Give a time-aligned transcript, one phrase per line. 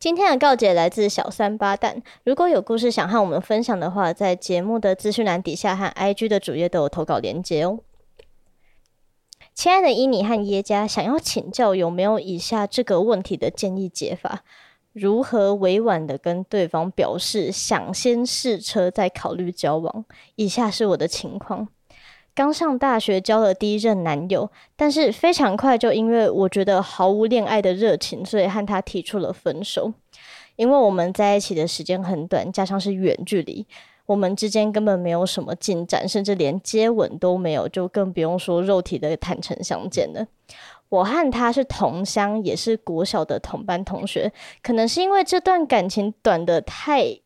[0.00, 2.04] 今天的告解来自小三八蛋。
[2.22, 7.80] 如果有故事想和我们分享的话，在节目的资讯栏底下和 IG 的主页都有投稿连接哦。
[9.52, 14.44] 亲爱的伊妮和耶加，想要请教有没有以下这个问题的建议解法：
[14.92, 20.04] 如何委婉的跟对方表示想先试车再考虑交往？
[20.36, 21.66] 以下是我的情况。
[22.38, 29.92] 刚上大学交了第一任男友，但是非常快就因为我觉得毫无恋爱的热情，所以和他提出了分手。
[30.54, 33.66] 因为我们在一起的时间很短，加上是远距离，
[34.06, 40.24] 我们之间根本没有什么进展，甚至连接吻都没有，就更不用说肉体的坦诚相见了。
[40.90, 47.18] 我和他是同乡，也是国小的同班同学，可能是因为这段感情短得太。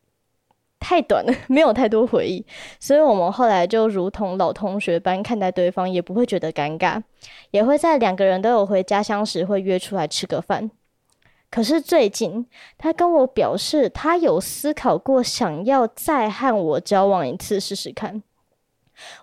[0.83, 2.45] 太短了， 没有太多回忆，
[2.77, 7.01] 所以我们后来就如同老同学般看待对方，也不会觉得尴尬，
[7.51, 10.69] 也会在两个人都有回家乡时会约出来吃个饭。
[11.49, 12.45] 可是最近，
[12.77, 18.21] 他跟我表示，他有思考过想要再和我交往一次试试看。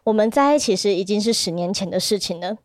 [0.05, 2.56] 我们在一起时已经是十年前的事情了，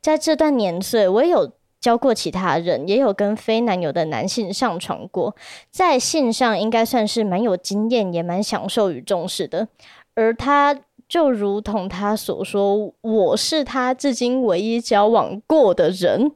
[0.00, 1.52] 在这段年岁，我也有。
[1.80, 5.34] 交过其他人，也有跟非男友的男性上床过，
[5.70, 9.68] 在性上应该算是蛮有经验，也蛮享受与重视的。
[10.14, 10.76] 而他
[11.08, 16.32] 就如同他所说，我是他至今唯一交往过的人。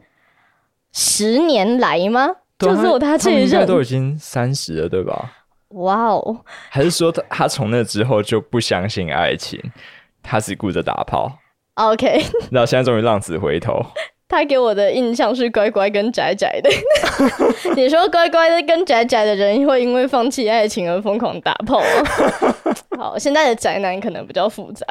[0.93, 2.29] 十年来吗？
[2.59, 3.67] 就只有他这一任。
[3.67, 5.33] 都已经三十了，对吧？
[5.71, 6.45] 哇哦！
[6.69, 9.59] 还是说他他从那之后就不相信爱情，
[10.23, 11.39] 他只顾着打炮
[11.75, 13.83] ？OK， 那现在终于浪子回头。
[14.33, 16.71] 他给我的印象是乖乖跟宅宅的。
[17.77, 22.57] 你说乖乖的跟宅宅的人会因为放弃爱情而疯狂打炮吗？
[22.97, 24.87] 好，现在的宅男可能比较复杂，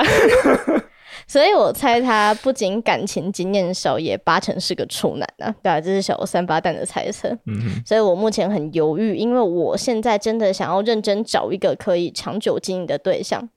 [1.25, 5.53] 所以我猜他不仅感情经验少，也八成是个处男啊。
[5.63, 7.29] 对啊，这是小三八蛋的猜测。
[7.47, 13.49] 嗯，所以我目前很犹豫，因为我现在真的想要认真找一个可以长久经营的对象。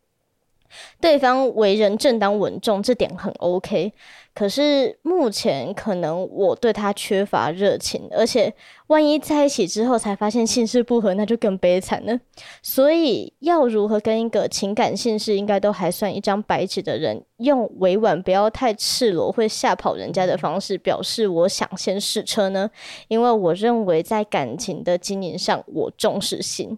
[1.00, 3.92] 对方为人正当稳重，这点很 OK。
[4.34, 8.52] 可是目前可能我对他缺乏热情，而且
[8.88, 12.18] 万一在一起之后才发现性事不合，那就更悲惨了。
[12.60, 22.68] 所以要如何跟一个情感性事应该都还算一张白纸的人，用委婉不要太赤裸会吓跑人家的方式表示我想先试车呢？
[23.06, 26.76] 因为我认为在感情的经营上，我重视性。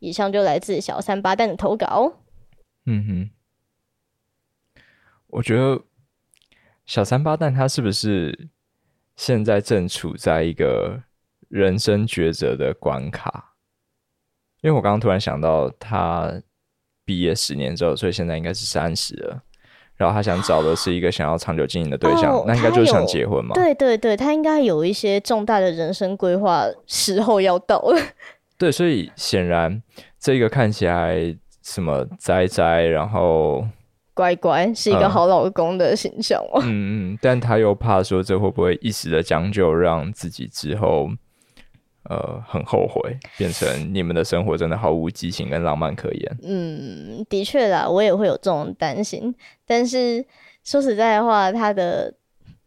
[0.00, 2.12] 以上就来自小三八蛋的投稿。
[2.84, 3.37] 嗯哼。
[5.28, 5.80] 我觉得
[6.86, 8.48] 小三八蛋他是不是
[9.14, 11.02] 现在正处在一个
[11.48, 13.54] 人生抉择的关卡？
[14.62, 16.32] 因为我刚刚突然想到，他
[17.04, 19.42] 毕业十年之后，所以现在应该是三十了。
[19.96, 23.54] 然后他想找的是一个想要长久经营的对象，哦、那应该就是想结婚嘛？
[23.54, 28.00] 对对对，他应该有一些重大的人生规划，时候要到了。
[28.56, 29.82] 对，所以显然
[30.18, 33.66] 这个看起来什么宅宅，然后。
[34.18, 36.60] 乖乖是一个好老公的形象哦。
[36.64, 41.08] 嗯嗯，但他又怕说，这会不会一时的将就，让自己之后
[42.10, 46.38] 呃很后悔，变成你们的生活真的毫无激情跟浪漫可言。
[46.42, 49.32] 嗯，的确啦，我也会有这种担心。
[49.64, 50.24] 但是
[50.64, 52.12] 说实在的话，他的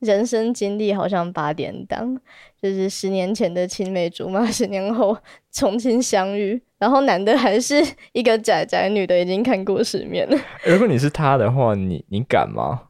[0.01, 2.19] 人生经历好像八点档，
[2.61, 5.15] 就是十年前的青梅竹马， 十年后
[5.51, 6.61] 重新相遇。
[6.79, 7.75] 然后男的还是
[8.11, 10.37] 一个宅宅，女的已经看过世面了。
[10.65, 12.81] 如果你是他的话，你你敢吗？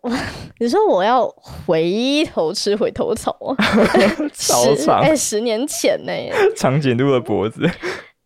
[0.00, 0.10] 我
[0.58, 3.56] 你说我要回头吃回头草啊？
[4.32, 6.12] 超长哎，十年前呢？
[6.56, 7.68] 长颈鹿的脖子。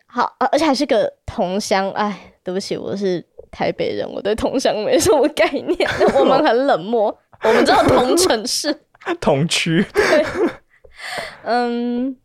[0.06, 1.91] 好，而且还是个同乡。
[1.91, 5.77] 哎，对不起，我是台北人，我对同乡没什么概念。
[6.16, 8.75] 我们很冷漠， 我们知道同城市、
[9.21, 9.84] 同区。
[9.93, 10.25] 对，
[11.43, 12.17] 嗯。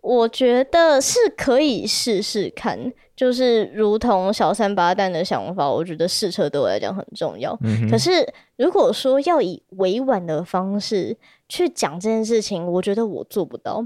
[0.00, 7.54] 我觉得是可以试试看，就是如同小三八蛋的想法，我觉得试车对我来讲很重要。
[7.62, 7.90] 嗯。
[7.90, 8.10] 可是
[8.56, 11.14] 如果说要以委婉的方式
[11.48, 13.84] 去讲这件事情，我觉得我做不到，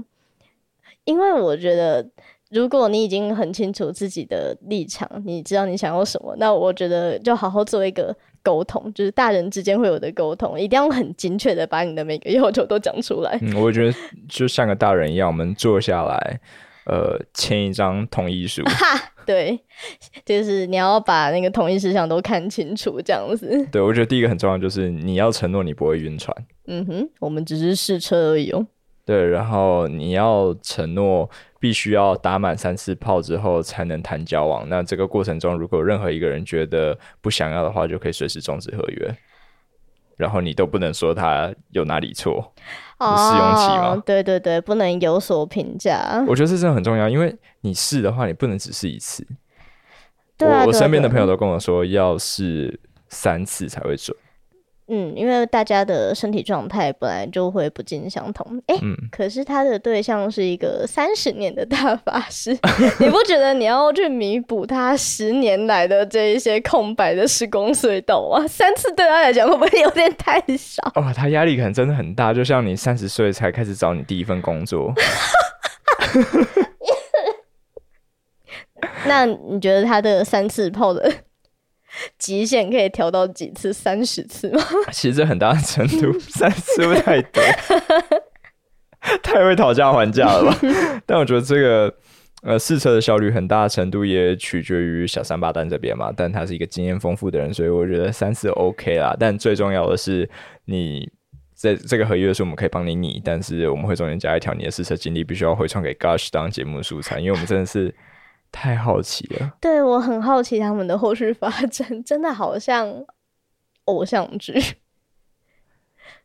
[1.03, 2.07] 因为我觉得
[2.53, 8.15] 如果你已经很清楚自己的立场，你知道你想要什么，那我觉得就好好做一个。
[8.45, 13.39] 沟通就是大人之间会有的沟通，一定要很精确的把你的每个要求都讲出来。
[13.41, 13.97] 嗯，我觉得
[14.27, 16.41] 就像个大人一样，我们坐下来，
[16.85, 18.61] 呃，签一张同意书。
[18.67, 19.57] 哈，对，
[20.25, 23.65] 就是你要把那个同意事项都看清楚，这样子。
[23.71, 26.35] 对，我觉得第一个很重要，就是你要承诺你不会晕船。
[26.67, 28.67] 嗯哼，我们只是试车而已哦。
[29.05, 31.29] 对，然后你要承诺。
[31.63, 34.67] 必须要打满三次炮之后才能谈交往。
[34.67, 39.15] 那这个过程中，如果任何一个人觉得不想要的话，就可以随时终止合约。
[40.17, 42.53] 然后你都不能说他有哪里错，
[42.99, 44.03] 试用期吗？
[44.05, 46.21] 对对对，不能有所评价。
[46.27, 49.25] 我觉得这真的很重要，因为你试的话，你不能只试一次。
[50.37, 52.77] 对啊，我我身边的朋友都跟我说，要试
[53.07, 54.13] 三次才会准。
[54.87, 58.61] 嗯，因为大家的身体状态本来就会不尽相同。
[58.67, 62.51] 哎、欸，嗯、可是他的对象是一个三十年的大法师，
[62.99, 68.45] 你不觉得你要去弥补他十年来的这一些空白的时光隧道吗？
[68.47, 70.83] 三次对他来讲会不会有点太少？
[70.95, 74.93] 哦，他压力可能真的很大，就像你三十岁才开始找你第一份工作。
[79.05, 81.11] 那你觉得他的三次泡的？
[82.17, 83.71] 极限可以调到几次？
[83.71, 84.61] 三十次吗？
[84.91, 87.43] 其实这很大的程度，三次会太多，
[89.21, 90.59] 太会讨价还价了吧？
[91.05, 91.93] 但我觉得这个
[92.41, 96.11] 呃试车的效率很大程度也取决于小三八蛋这边嘛。
[96.15, 99.15] 但他是一个经验丰富的人，所以我觉得三次 OK 啦。
[99.19, 100.29] 但最重要的是，
[100.65, 101.09] 你
[101.53, 107.93] 在这个合约是我们可以帮你拟，但是我们会中间加一条，你的试车经历必须要回传给 Gush 当节目素材，因为我们真的是。
[108.53, 113.03] 太好奇了，对，我很好奇他们的后续发展， 真的好像
[113.85, 114.53] 偶像剧。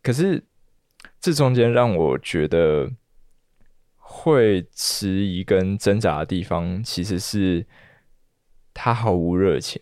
[0.02, 0.44] 可是
[1.18, 2.90] 这中间让我觉得
[3.96, 7.66] 会迟疑跟挣扎的地方，其实是
[8.74, 9.80] 他毫无热情。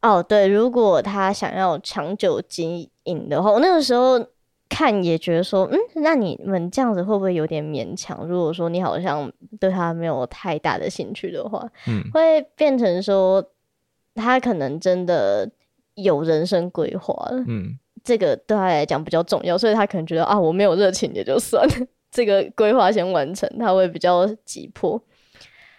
[0.00, 4.26] 哦，对，如果他想要长久经营的话，我那个时候。
[4.70, 8.24] 看也觉得说，嗯，那你们这样子会不会有点勉强？
[8.26, 13.44] 如果说你好像对他没有太大的兴趣的话，嗯，会变成说
[14.14, 15.50] 他可能真的
[15.96, 21.74] 有人生规划了，嗯，这个对他来讲比较重要，所以他可能觉得啊，我没有热情也就算了，
[22.10, 25.02] 这个规划先完成，他会比较急迫。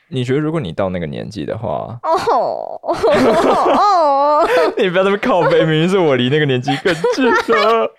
[0.10, 4.46] 你觉得如果你到那个年纪的话，哦哦，
[4.78, 7.90] 你不要那么靠北，明明是我离那个年纪更近了。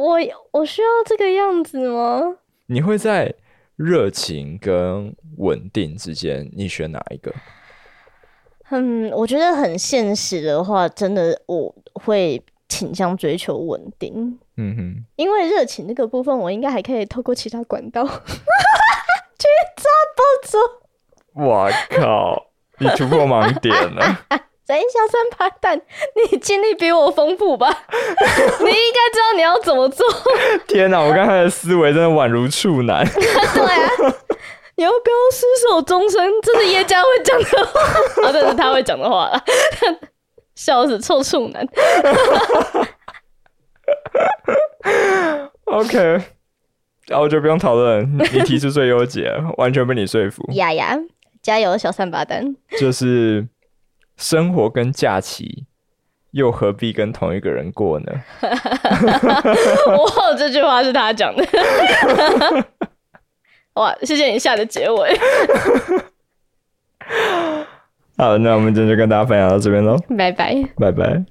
[0.00, 0.18] 我
[0.52, 2.36] 我需要这个样子吗？
[2.66, 3.34] 你会在
[3.76, 7.32] 热情跟稳定之间，你选哪一个？
[8.70, 14.38] 嗯，我觉得很现实的话，真的我会倾向追求稳定。
[14.56, 21.44] 嗯哼，因为热情那个部分，我应该还可以透过其他管道 去抓不住。
[21.44, 22.46] 哇靠！
[22.78, 24.20] 你突破盲点了。
[24.70, 25.80] 等一下，三八蛋，
[26.30, 27.66] 你经历比我丰富吧？
[27.90, 30.06] 你应该知道你要怎么做。
[30.68, 33.04] 天哪，我刚才的思维真的宛如处男。
[33.04, 33.90] 对啊，
[34.76, 36.20] 你要不要厮守终身？
[36.44, 37.80] 这是叶家会讲的话，
[38.28, 39.42] 啊，这是他会讲的话了。
[40.54, 41.66] 笑死，臭处男。
[45.64, 45.98] OK，
[47.08, 50.48] 然后就不用讨论，你提出最优解，完全被你说服。
[50.52, 50.96] 呀呀，
[51.42, 52.54] 加油，小三八蛋。
[52.78, 53.48] 就是。
[54.20, 55.64] 生活跟假期，
[56.32, 58.12] 又何必跟同一个人过呢？
[59.96, 61.42] 哇，这句话是他讲的。
[63.74, 65.18] 哇，谢谢你下的结尾。
[68.18, 69.96] 好，那我们今天就跟大家分享到这边喽。
[70.16, 71.24] 拜拜，拜拜。